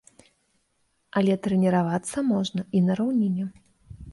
[1.21, 3.45] Але трэніравацца можна і на раўніне.